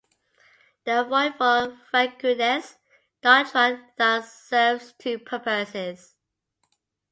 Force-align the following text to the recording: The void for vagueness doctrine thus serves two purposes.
The 0.85 1.03
void 1.03 1.35
for 1.37 1.77
vagueness 1.91 2.77
doctrine 3.21 3.85
thus 3.99 4.33
serves 4.33 4.93
two 4.97 5.19
purposes. 5.19 6.15